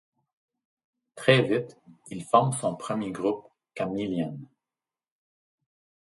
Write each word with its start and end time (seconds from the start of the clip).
Très 1.13 1.43
vite, 1.43 1.79
il 2.09 2.23
forme 2.23 2.53
son 2.53 2.75
premier 2.75 3.11
groupe, 3.11 3.45
Kameelian. 3.75 4.35